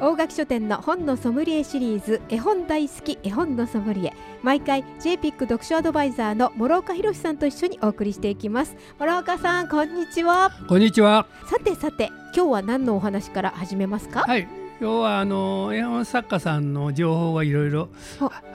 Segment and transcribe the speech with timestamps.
[0.00, 4.12] 大垣書店の本のソムリエシリーズ絵本大好き絵本のソムリエ。
[4.44, 8.76] 毎回 JPIC 読書アドバイザーの諸岡博さんと一緒にお送りしていきます。
[9.00, 10.52] 諸岡さんこんにちは。
[10.68, 11.26] こんにちは。
[11.50, 14.20] さてさて今日は何のお話から始めますか？
[14.20, 14.42] はい。
[14.80, 17.88] 今日はあの絵本作家さんの情報がいろいろ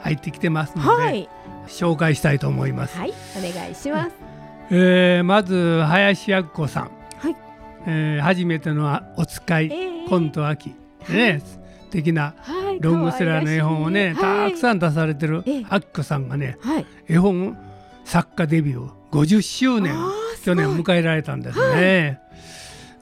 [0.00, 1.28] 入ってきてますので、はい。
[1.66, 4.12] 紹介したいと思います、はいお願いします。
[4.70, 7.36] えーまず林薬子さん、はい。
[7.86, 10.08] えー初めてのお使い、えー。
[10.08, 10.74] コント秋
[11.08, 11.58] ね、素
[11.90, 15.66] 敵なはいロングセラーの絵本をね、たくんさん出されてるええ。
[15.68, 16.86] あきこさんがねはい。
[17.08, 17.56] 絵本
[18.04, 19.94] 作家デビュー50周年
[20.44, 22.20] 去年迎えられたんですね。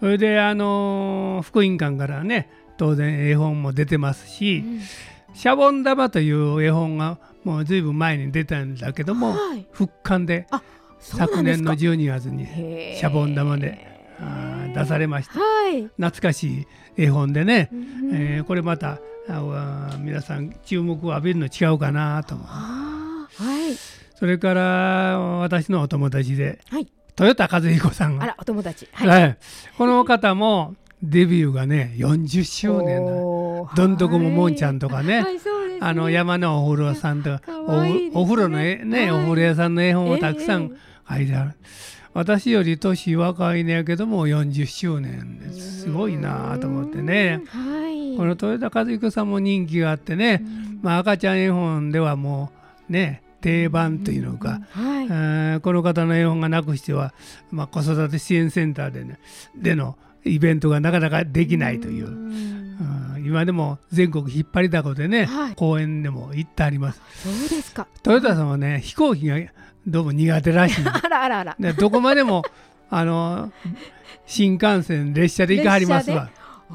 [0.00, 4.80] それであのー福音館からね当然絵本も出てますしうん
[5.34, 9.66] 「シャボン玉」という絵本がもうずいぶん前に出たんだけどもはい。
[9.72, 10.46] 復刊で
[10.98, 11.92] 昨年のですか。
[11.92, 13.86] 12月にシャボン玉で
[14.74, 15.38] 出されました。
[15.38, 18.98] はい、懐かしい絵本でね、うんえーこれまた
[19.28, 22.46] あわ皆さん注目を浴びるの違うかなと思う。
[22.46, 23.28] は
[23.68, 23.74] い。
[24.16, 26.88] それから私のお友達ではい。
[27.18, 28.24] 豊田和彦さんが。
[28.24, 28.88] あらお友達。
[28.92, 29.38] はい、
[29.76, 33.12] この方もデビューがね40周年だ。
[33.12, 35.38] おーどんどこももんちゃんとかね、はい。
[35.80, 38.10] あの山のお風呂さんとかね。
[38.14, 39.20] おお風呂の絵ね、はい。
[39.22, 40.76] お風呂屋さんの絵本をたくさえん
[41.08, 41.52] 書いてある、
[42.14, 45.82] 私より年若いねやけども40周年です。
[45.82, 47.40] すごいなと思ってね。
[47.54, 47.80] うん。
[47.80, 48.16] はい。
[48.16, 50.80] この豊田和彦さんも人気があってね、うん。
[50.82, 52.52] まあ、赤ちゃん絵本ではも
[52.88, 55.06] うね定番というのか、はい。
[55.06, 57.14] えーこの方の絵本がなくしては、
[57.50, 59.18] まあ、子育て支援センターで,、ね、
[59.56, 63.16] でのイベントがなかなかできないという、ん。
[63.16, 63.24] うん。
[63.24, 65.54] 今でも全国引っ張りだこでね、はい。
[65.54, 67.00] 公園でも行ってあります。
[67.16, 67.86] そうですか。
[68.04, 69.38] 豊田さんはね飛行機が
[69.86, 70.84] どうも苦手らしい。
[70.86, 71.56] あらあらあら。
[71.58, 72.42] でどこまでも
[72.90, 73.52] あの
[74.26, 76.30] 新幹線列車で行かはりますわ、
[76.70, 76.74] あ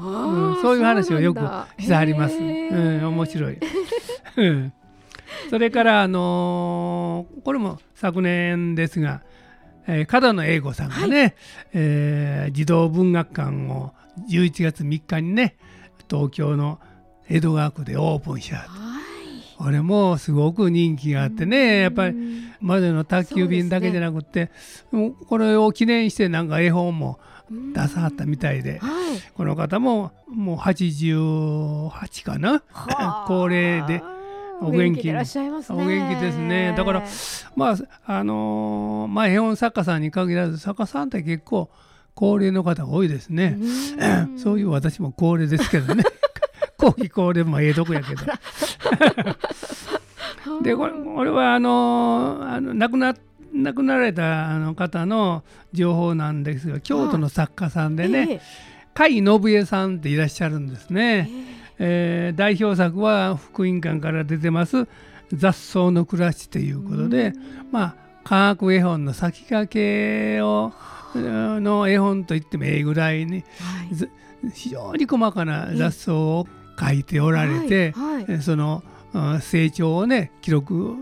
[0.54, 1.40] ーん、そういう話をよく
[1.78, 3.58] してはります、へうーん、面白い、
[4.36, 4.72] うん、
[5.48, 9.22] それからあのーこれも昨年ですが、
[9.86, 11.34] えー角野栄子さんがね、
[11.72, 13.92] えー児童文学館を
[14.28, 15.56] 11月3日にね
[16.10, 16.78] 東京の
[17.28, 18.68] 江戸川区でオープンしたはい。
[19.56, 24.50] これもすごく人気があってねやっぱりうんまでの宅急便だけじゃなくって、
[24.90, 27.18] もうこれを記念してなんか絵本も
[27.74, 29.20] 出さはったみたいで、はい。
[29.34, 32.52] この方ももう88かな？
[32.52, 33.24] はあ。
[33.26, 34.02] 高齢で。
[34.60, 36.74] お元気お元気ですね。
[36.76, 37.04] だから
[37.54, 37.76] まあ
[38.06, 41.70] あのーまあ絵本作家さんに限らず作家さんって結構
[42.14, 44.38] 高齢の方が多いですね、うん。
[44.42, 46.02] そういう私も高齢ですけどね。
[46.76, 48.22] 後期高齢もええとこやけど
[50.62, 53.14] でこれこれはあのーあの亡くな
[53.54, 55.42] 亡くなられたあの方の
[55.72, 58.40] 情報なんですが京都の作家さんでね、ええ。
[58.94, 61.30] 甲斐信江さんっていらっしゃるんですね。
[61.78, 64.86] えー代表作は福音館から出てます
[65.32, 67.32] 「雑草の暮らし」ということで、
[67.70, 67.94] まあ
[68.24, 70.72] 科学絵本の先駆けを
[71.14, 73.94] の絵本といってもええぐらいにはい。
[73.94, 74.10] ず
[74.52, 78.14] 非常に細かな雑草を描いておられて、はい。
[78.16, 78.24] はい。
[78.28, 78.97] えーそのうん
[79.40, 80.96] 成長をね記録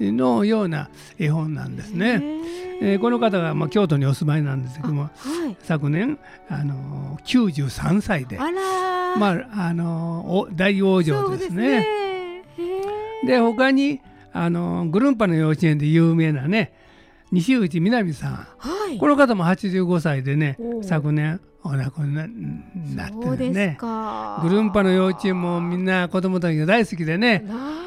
[0.00, 0.88] のような
[1.18, 2.22] 絵本なんですね。
[2.82, 5.10] えーこの方が、まあ、京都にお住まいなんですけどもは
[5.50, 6.18] い昨年、
[6.48, 8.38] あのー93歳で。
[8.38, 11.86] まああのお大往生ですね。
[13.26, 14.00] で他に
[14.32, 16.72] あのグルンパの幼稚園で有名なね
[17.32, 18.32] 西内みなみさん。
[18.58, 18.98] はい。
[18.98, 22.26] この方も85歳でね昨年お亡くな
[22.96, 23.76] なってるね。
[23.78, 24.40] か。
[24.42, 27.44] グルンパの幼稚園もみんな子供たちが大好きでね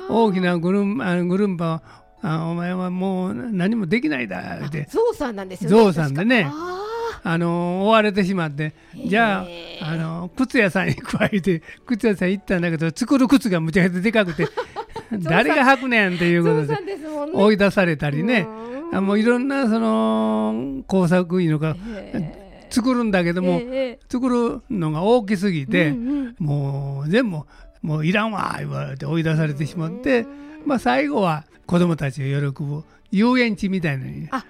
[0.10, 1.82] 大きなグルンあのグルンパ
[2.22, 5.76] あお前はもう何もできないだってゾウさんなんですよね。
[5.78, 6.80] ゾウさんでねあ
[7.24, 9.10] あの追われてしまってー。
[9.10, 9.46] じゃ
[9.82, 14.48] ああの靴屋さんに加えて 靴屋さん行ったんだけど作る靴がむちゃくちゃでかくて
[15.12, 16.98] 誰が履くねんっていうことで
[17.34, 18.48] 追い出されたりね。
[18.68, 26.36] うんあもういろんなその工作員のがへー作るんだけどもえ作るのが大きすぎえてうんうん。
[26.40, 27.40] もう全部
[27.82, 30.26] もういらんわ言われて追い出されてしまって
[30.66, 34.44] まあ最後は子供たちが喜ぶ遊園地みたいなのにあ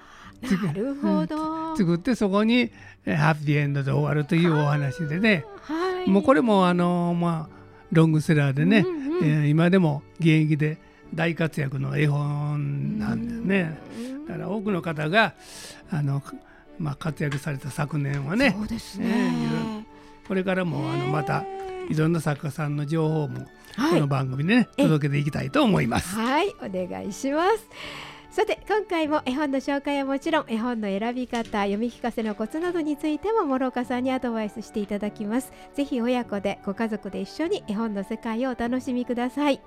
[0.63, 1.75] なるほど。
[1.77, 2.69] 作ってそこに
[3.05, 5.45] えハッピーエンドで終わるというお話でね。
[5.61, 6.09] はい。
[6.09, 7.55] もうこれもあのまあ
[7.93, 9.23] ロングセラーでね、うんうん。
[9.23, 10.77] えー今でも現役で
[11.13, 13.77] 大活躍の絵本なんですね。
[14.27, 15.33] だから多くの方が
[15.89, 16.21] あの、
[16.79, 19.83] まあ、活躍された昨年はねそうですね、えーいろいろ。
[20.27, 21.43] これからもあのまた
[21.89, 23.93] いろんな作家さんの情報もはい。
[23.95, 24.85] この番組でね、ええ。
[24.85, 26.15] 届けていきたいと思います。
[26.15, 27.67] はい、お願いします。
[28.31, 35.51] さて今回も絵本の紹介はもちろん絵本の選び方読み聞かせのコツなどについても諸岡さんにアドバイスしていただきます。
[35.75, 39.61] ぜひ親子でご家族で一緒に絵本の世界をお楽しみください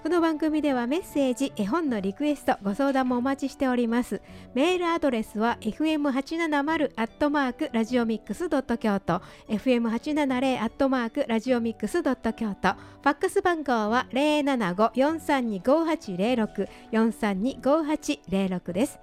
[0.00, 4.22] この番組ではメッセージ絵本のリクエストご相談もお待ちしております。
[4.54, 9.20] メールアドレスは fm870 アットマークラジオミックスドット京都。
[9.48, 12.74] fm870 アットマークラジオミックスドット京都。
[12.74, 19.00] ファックス番号は075-432-5806 432-5806です。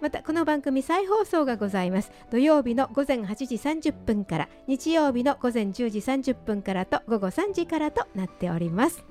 [0.00, 2.12] またこの番組再放送がございます。
[2.30, 9.02] 土曜日の午前8時30分から日曜日の午前10時30分からと午後3時からとなっております。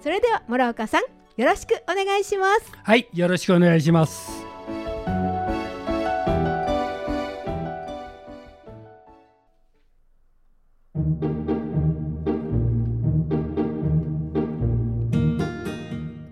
[0.00, 1.02] それでは諸岡さん
[1.36, 2.72] よろしくお願いします。
[2.82, 4.44] はい、よろしくお願いします。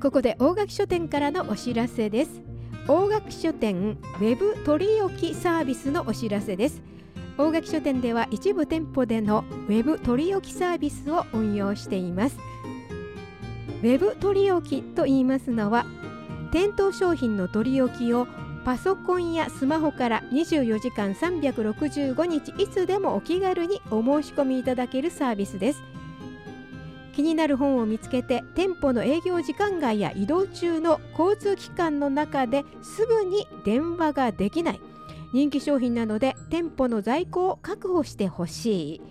[0.00, 2.40] ここで大垣書店からのお知らせです。
[2.86, 6.80] 大垣書店ウェブ取り置きサービスのお知らせです。
[7.38, 12.38] 大垣書店では一部店舗でのウェブ取り置きサービスを運用しています
[13.86, 15.86] ウェブ取り置きと言いますのは
[16.50, 18.26] 店頭商品の取り置きを
[18.64, 25.82] パソコンやスマホから24時間365日いつでもお気軽にお申し込みいただけるサービスです。
[27.14, 34.80] 気になる本を見つけて店舗の営業時間外や移動中の交通機関の中ですぐに電話ができない。
[35.32, 39.02] 人気商品なので店舗の在庫を確保してほしい。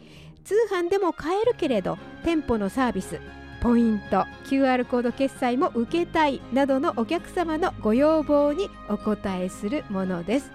[0.44, 3.22] 通販でも買えるけれど店舗のサービス
[3.62, 10.52] ポイント QR コード決済も受けたいなどのお客様のご要望にお答えするものです。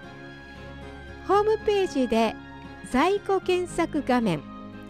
[1.27, 2.35] ホームページで
[2.91, 4.41] 在庫検索画面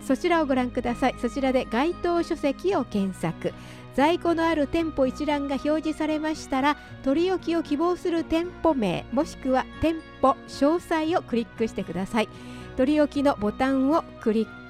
[0.01, 1.15] そちらをご覧ください。
[1.21, 3.53] そちらで該当書籍を検索。
[3.93, 12.29] 在庫のある店舗一覧が表示されましたら取り置きを希望する店舗名もしくは店舗詳細をクリックしてください。
[12.77, 14.60] 取り置きのボタンをクリック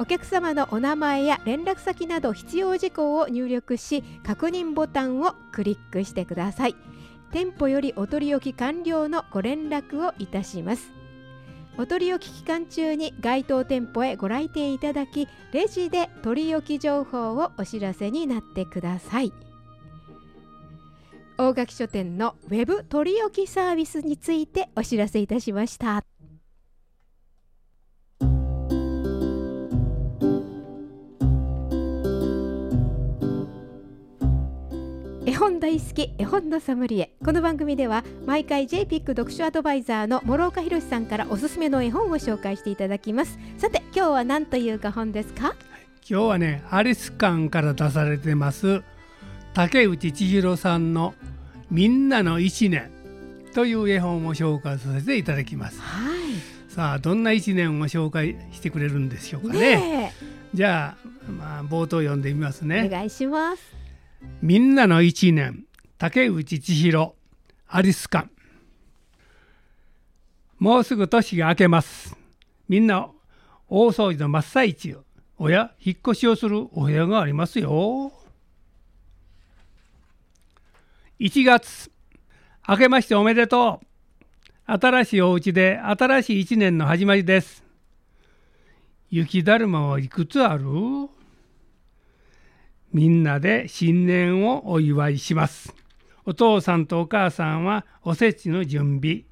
[0.00, 6.74] お客様のお名前や連絡先など必要事項を入力し確認ボタンをクリックしてください。
[7.32, 10.90] 店舗よりお取り置き完了のご連絡をいたします。
[11.76, 19.34] お取り置き期間中に該当店舗へご来店いただきレジで取り置き情報をお知らせになってください。
[21.36, 26.04] 大垣書店のウェブ取り置きサービスについてお知らせいたしました。
[35.40, 37.14] 本大好き絵本のソムリエ。
[37.24, 43.38] この番組では毎回 JPIC 読書アドバイザーの諸岡博さんからおすすめの絵本を紹介していただきます。
[43.56, 45.54] さて今日は何という画本ですか？
[46.06, 48.82] 今日はね、アリス館から出されてます
[49.54, 51.14] 竹内千尋さんの
[51.70, 52.90] みんなの一年
[53.54, 55.80] という絵本を紹介させていただきます。
[55.80, 56.70] はい。
[56.70, 59.60] さあ、どんな一年を紹介してくれるんでしょうかね。
[59.60, 60.12] ね
[60.52, 62.84] じゃあ、まあ、冒頭読んでみますえね。
[62.86, 63.79] お願いします
[64.42, 65.64] みんなの一年
[65.98, 67.14] 竹内千尋
[67.68, 68.28] アリス館
[70.58, 72.16] もうすぐ年が明けます。
[72.68, 73.08] みんな
[73.68, 74.98] 大掃除の真っ最中
[75.38, 78.12] おや引っ越しをするお部屋がありますよ。
[81.18, 81.90] 1月
[82.68, 83.86] 明けましておめでとう。
[84.66, 87.64] 新しいお家で新しい一年の始まりです。
[89.10, 90.64] 雪だるまはいくつある？
[92.92, 95.74] みんなで新年をお祝いします。
[96.24, 99.22] お父さんとお母さんはおせちの準備。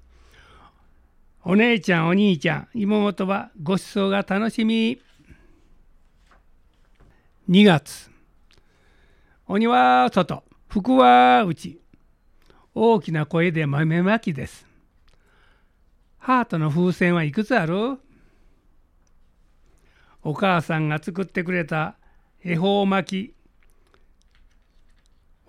[1.44, 5.00] お姉ちゃん、お兄ちゃん、妹はご馳走が楽しみ。
[7.48, 8.10] 2月。
[9.46, 11.80] 鬼は外、福は内。
[12.74, 14.66] 大きな声で豆まきです。
[16.18, 17.98] ハートの風船はいくつある？
[20.22, 21.96] お母さんが作ってくれた
[22.44, 23.38] 恵方巻き。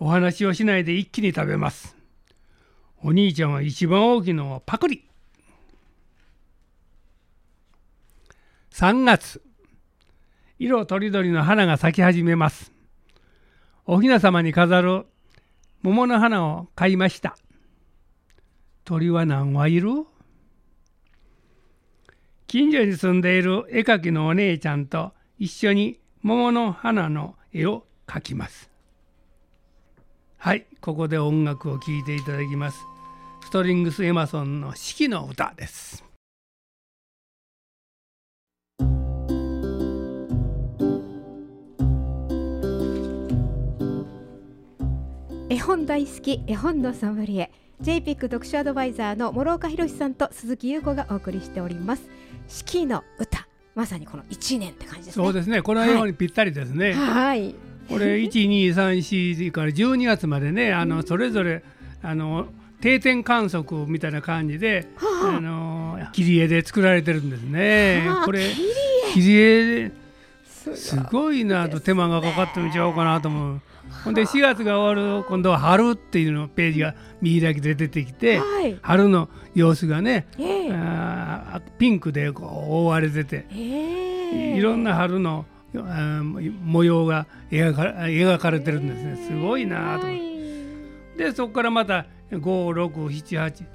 [0.01, 1.95] お話をしないで一気に食べます。
[3.03, 5.05] お兄ちゃんは一番大きいのをパクリ。
[8.71, 9.41] 3月、
[10.57, 12.71] 色とりどりの花が咲き始めます。
[13.85, 15.05] お雛様に飾る
[15.81, 17.37] 桃の花を買いました。
[18.85, 20.05] 鳥は何羽いる？
[22.47, 28.68] 近所に住んでいる絵描きのお姉ちゃんと一緒に桃の花の絵を描きます。
[30.41, 32.79] はい、ここで音楽を聴いていただきます。
[33.43, 36.05] ストリングス・エマソンの四季の歌です。
[45.49, 52.03] 絵本大好き絵本のソムリエ JPIC 読書アドバイザーの諸岡博さんと鈴木優子がお送りしております
[52.47, 55.61] 四季の歌まさにこの一年って感じですねそうですね。
[55.61, 56.93] この絵本にぴったりですね。
[56.93, 57.55] はい
[57.89, 58.97] これ1、2、3、
[59.49, 61.63] 4から12月までね、あのそれぞれ
[62.01, 62.47] あの
[62.81, 65.37] 定点観測みたいな感じで、はあ。
[65.37, 68.05] あの切り絵で作られてるんですね。
[68.07, 68.25] はあ。
[68.25, 68.41] これ
[69.13, 69.91] 切り絵。
[70.45, 73.61] すすごいなと手間がかかってるんちゃうかなと思う。
[74.03, 78.77] ほんで4月が終わる今度は春っていうのページが見開きで出てきて、はい。
[78.81, 80.71] 春の様子がね、ええ。
[80.71, 84.57] あーピンクでこう覆われてて、ええ。
[84.57, 89.27] いろんな春の模様が描か描かれてるんですね。
[89.27, 90.07] すごいなと。
[91.17, 93.65] でそこからまた5678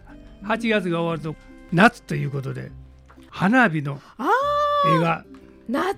[0.44, 1.34] 8月が終わると
[1.72, 2.70] 夏ということで
[3.30, 4.28] 花火のあ
[4.96, 5.24] 絵が。
[5.68, 5.88] 夏の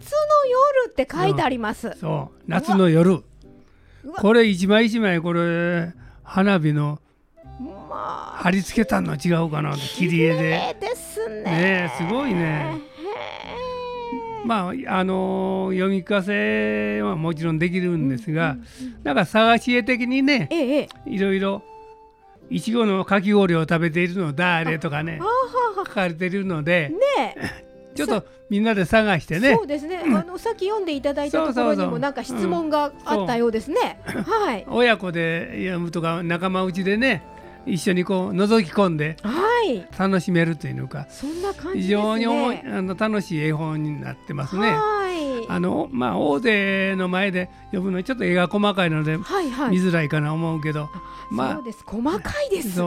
[0.87, 2.43] 夜って書いてあります、そう。
[2.47, 3.25] 夏の夜。
[4.17, 7.01] これ一枚一枚これ花火の
[7.61, 9.73] まあ貼り付けたの違うかな？
[9.73, 10.77] と切り絵で。
[10.81, 11.43] ですね。
[11.43, 12.81] ねえすごいね
[14.47, 18.57] まああの読み聞かせはもちろんできるんですが、
[19.03, 21.11] なんか探し絵的にねええええ。
[21.11, 21.63] いろいろ
[22.49, 25.21] いちごのかき氷を食べているの誰とかね
[25.77, 27.67] 書かれているのでねえ。
[27.97, 29.55] ちょっとみんなで探してね。
[29.55, 30.03] そうですね。
[30.05, 34.01] あのさっき読んでいただいたところにもなんか質問があったようですね。
[34.05, 34.65] はい。
[34.69, 37.23] 親子で読むとか仲間内でね
[37.67, 39.33] 一緒にこう覗き込んでは
[39.65, 39.87] い。
[39.99, 41.89] 楽しめるというのかそんな感じ非。
[41.89, 44.71] 常にあの楽しい絵本になってますね。
[44.71, 45.47] はい。
[45.49, 49.71] あのまあ大勢の前で読むのはちょっと絵が細かいのではいはい。
[49.71, 50.89] 見づらいかな思うけど、
[51.31, 51.83] まあそうです。
[51.85, 52.81] 細かいです。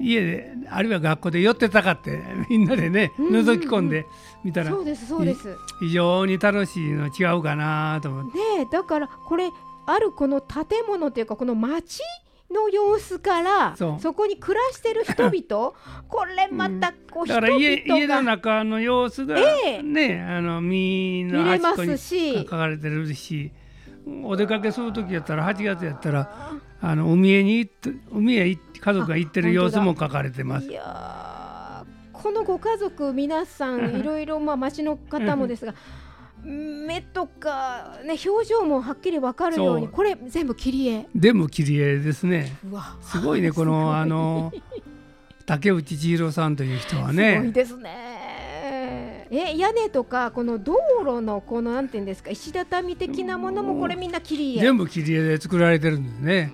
[0.00, 4.06] 家であるいは学校で寄ってたかって みんなでねうんうんうん覗き込んで
[4.42, 5.46] みたらそうですそうです。
[5.48, 9.50] ね非常に楽しいの違うかなと思ってえだからこれ
[9.86, 12.00] あるこの建物というかこの町
[12.50, 15.72] の様子からそこに暮らしてる人々
[16.08, 19.82] これまたこう人だから家家の中の様子がええ。
[19.82, 22.38] ね、あのみん見れまな端っこにすし。
[22.38, 22.44] 書。
[22.44, 23.52] かれてるし
[24.22, 30.68] お出かけする時やったら8月やったらあの海へに行って海へ家族が行ってる様子も書かれてます。
[32.12, 35.74] このご家族皆さんいろいろまあ町の方もですが
[36.44, 42.56] 目とかね表情もはっきりわかるようにこれ全部切り絵でも切り絵ですね。
[43.00, 44.52] すごいねこの あの
[45.46, 47.50] 竹内千尋さんという人はすごいね。
[47.52, 56.52] ですねえ屋根とかこの道路のこのなんていうんですか石畳的なものもこれみんな切り絵全部切り絵で作られてるんですね。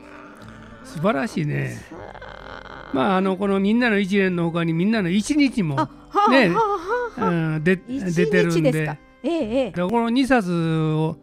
[0.84, 1.78] 素晴らしいね。
[1.92, 6.60] あまああのこのみんなの一年のほかにみんなの一日もあはあ、ねは
[7.18, 9.09] あはあうんで一出てるんで。
[9.22, 11.16] ええこの2冊を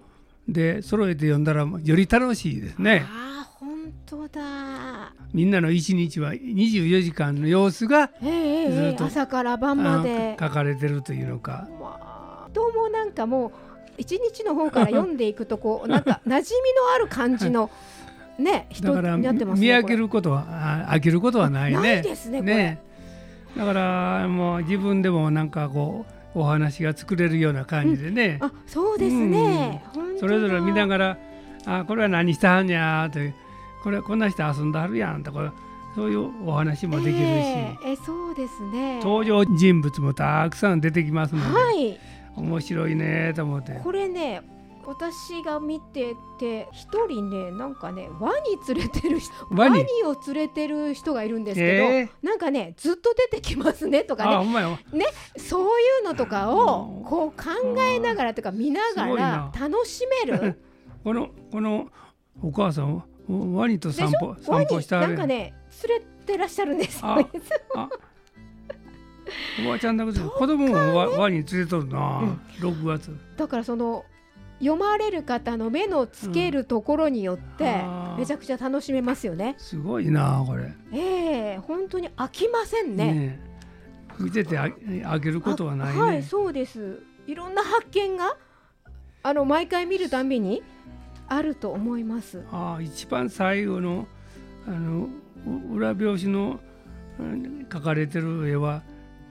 [0.47, 3.05] で揃えて読んだらより楽しいですね。
[3.05, 11.67] ああ本当だみんなの一日は24時間の様子がずっと朝から晩まあで書かれてるというのか。
[11.79, 13.51] まあ、どうもなんかもう
[13.97, 17.69] 一日の方から読んでいくとこう なんか馴染みのある感じの
[18.37, 19.73] ね人だからになってます見ね。
[19.81, 20.45] 分けることは
[20.87, 21.77] あ飽きることはないね。
[21.81, 22.77] ないですねこれ
[23.57, 29.83] だからもう自分でもなんかこうお話が作れるような感じでね、あそうですね。
[29.93, 30.19] 本当だ。
[30.19, 31.17] それぞれ見ながら
[31.65, 33.35] あこれは何したはんやという。
[33.83, 35.53] これこんな人遊んではるやんとか
[35.95, 38.99] そういうお話もできるし、えええそうですね。
[38.99, 41.99] 登場人物もたくさん出てきますので、はい。
[42.35, 43.79] 面白いねと思って。
[43.83, 44.41] これね
[44.87, 52.09] 私が見てて一人ねなんかねワニ連れてる人ワニを連れてる人がいるんですけど、え。
[52.23, 54.33] なんかねずっと出てきますねとかね。
[54.33, 54.79] あほんまよ。
[55.35, 57.03] そういうのとかをうん。
[57.03, 57.35] こう考
[57.81, 59.51] えながらとか見ながらな。
[59.59, 60.57] 楽しめる？
[61.03, 61.89] このこの
[62.41, 65.09] お母さんはワニと散歩ワ散ニ歩してはる。
[65.09, 65.53] やんなんかね
[65.85, 67.01] 連れてらっしゃるんです。
[67.03, 67.17] おば
[69.73, 72.39] あちゃんだけど子供もワワニ連れとるな、うん。
[72.59, 73.13] 6月。
[73.35, 74.05] だからその
[74.59, 77.83] 読まれる方の目のつけるところによって
[78.17, 79.55] めちゃくちゃ楽しめますよね。
[79.57, 80.73] すごいなこれ。
[80.91, 83.13] ええ本当に飽きませんね。
[83.13, 83.47] ねえ。
[84.19, 84.69] 見ててあ
[85.05, 87.03] あげることはないね、あはいそうです。
[87.27, 88.35] いろんな発見が
[89.21, 90.63] あの毎回見るたびに
[91.27, 92.43] あると思います。
[92.51, 94.07] ああ一番最後の
[94.67, 95.07] あの
[95.45, 96.59] う裏表紙の
[97.19, 98.81] うん描かれてる絵は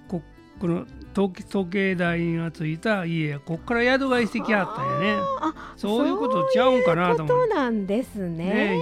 [0.09, 0.23] こ
[0.61, 0.87] この
[1.17, 5.23] 時時計台がついた家やこっから宿がしてきはったんやね。
[5.41, 8.45] あそういうことちゃうんかなとそういうこ思うとなんですね。
[8.45, 8.81] ね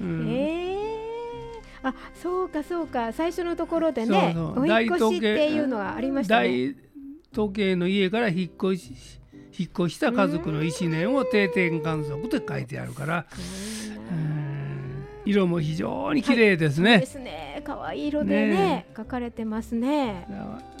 [0.00, 0.26] うん。
[0.30, 0.74] ええ
[1.82, 3.12] あそうかそうか。
[3.12, 4.62] 最初のところでねそうそう。
[4.62, 6.48] お引っ越しっていうのはありましたね。
[6.48, 6.74] 大
[7.34, 8.94] 時計の家から引っ越し
[9.58, 13.26] 引っ越した家族の1年を定点観測って書いてあるから、
[14.10, 15.06] うん。
[15.26, 17.00] 色も非常に綺麗ですね。
[17.00, 20.26] ですね可愛い色でねね書かれてますね。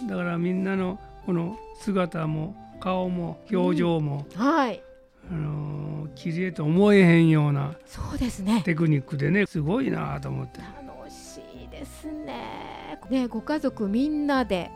[0.06, 4.82] だだからみんなのこの姿も顔も表情も、はい
[5.30, 8.62] あのー綺麗と思えへんようなそうですね。
[8.64, 10.60] テクニックでねすごいなと思って。
[10.60, 12.98] 楽しいですね。
[13.10, 14.70] ねご家族みんなで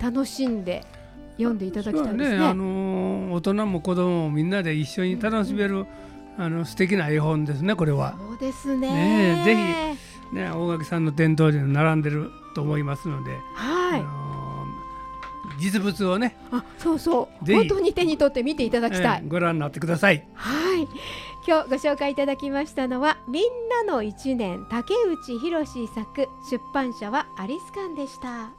[0.00, 0.84] 楽しんで
[1.36, 2.38] 読んでいただきたいですね。
[2.38, 5.86] そうあのー大人も子供もみんなで一緒に楽しめる、
[6.38, 8.14] あの素敵な絵本ですねこれは。
[8.16, 8.92] そうですね。
[8.92, 9.98] ねえぜ
[10.32, 14.00] ね大垣さんの店頭で並んでると思いますので、はい。
[14.00, 14.44] あのー
[15.58, 19.20] 実物をね、あそうそう本当に手に取って見ていただきたい。
[19.22, 20.26] えーご覧になってください。
[20.34, 20.88] はい。
[21.46, 23.44] 今日ご紹介いただきましたのはみん
[23.86, 28.50] なの一年竹内博作出版社はアリスカンでした。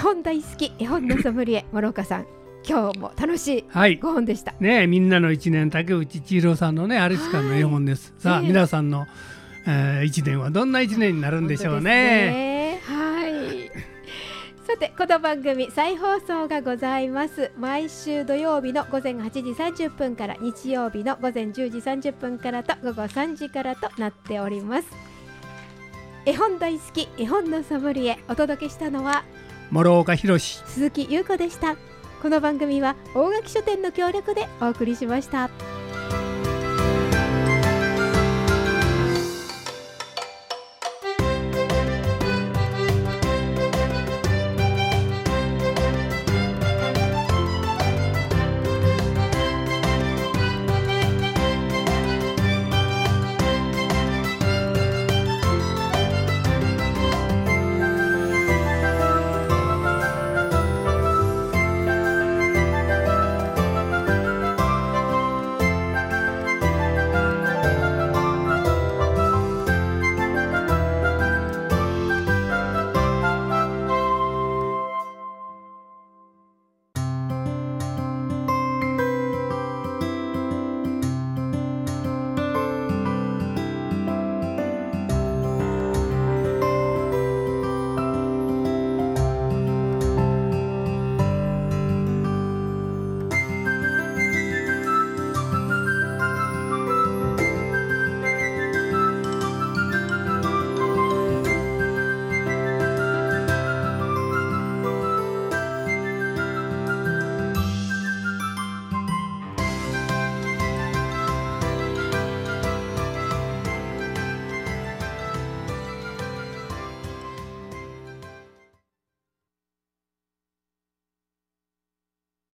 [0.00, 2.26] 本大好き絵本のソムリエ 諸岡さん
[2.68, 3.96] 今日も楽しいはい。
[3.96, 4.54] ご本でした。
[4.60, 8.12] ねえみんなの一年竹内千尋さんのねアリスカンの絵本です。
[8.18, 9.06] さあ、ええ皆さんの、
[9.66, 11.82] えー一年はどんな一年になるんでしょうね。
[11.82, 13.70] ねはい。
[14.70, 19.40] さてこの番組再放送がございます毎週土曜日の午前8時
[19.86, 24.88] 30分から日曜日の午前10時30分からと午後3時からとなっております
[26.24, 29.24] 絵本大好き絵本のソムリエお届けしたのは
[29.70, 31.76] 諸岡弘鈴木優子でした。
[32.22, 35.48] この番組は大垣書店の協力でお送りしました。